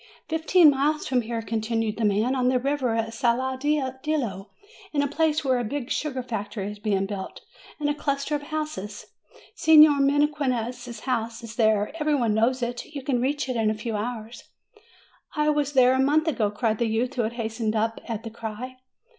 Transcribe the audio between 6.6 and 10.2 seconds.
is being built, and a cluster of houses. Signor